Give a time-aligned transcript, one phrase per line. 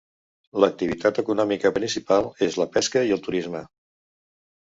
[0.61, 3.61] L'activitat econòmica principal és la pesca i el turisme.